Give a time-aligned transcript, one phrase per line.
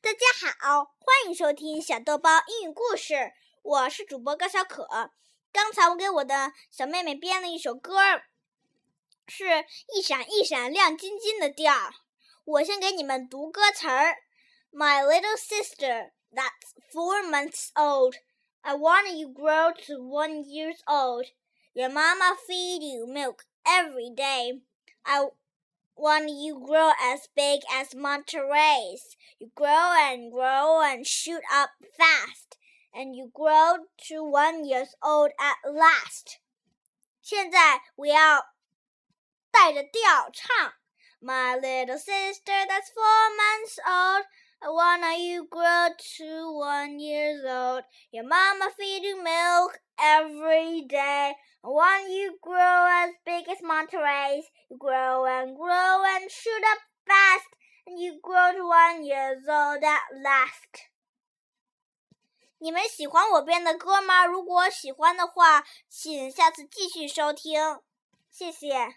[0.00, 0.18] 大家
[0.58, 4.88] 好，欢迎收听小豆包英语故事，我是主播高小可。
[5.52, 8.22] 刚才我给我的小妹妹编了一首歌，
[9.28, 11.92] 是一闪一闪亮晶晶的调儿。
[12.44, 14.16] 我先给你们读歌词儿
[14.72, 18.16] ：My little sister, that's four months old.
[18.62, 21.26] I want you grow to one years old.
[21.74, 24.62] Your mama feed you milk every day.
[25.02, 25.30] I
[25.95, 29.15] when you grow as big as Monterey's.
[29.39, 32.57] You grow and grow and shoot up fast,
[32.93, 33.77] and you grow
[34.07, 36.39] to one years old at last.
[37.21, 38.53] 现在我要
[39.51, 40.73] 带着调唱。
[41.19, 44.25] My little sister that's four months old.
[44.61, 47.83] I wanna you grow to one years old.
[48.11, 50.30] Your mama feed you milk every
[51.61, 51.63] day.
[51.63, 54.45] I want you grow as big as Monterey's.
[54.69, 57.47] You grow and grow and shoot up fast,
[57.85, 60.89] and you grow to one years old at last.
[62.59, 64.25] 你们喜欢我编的歌吗？
[64.25, 67.61] 如果喜欢的话，请下次继续收听，
[68.31, 68.95] 谢谢。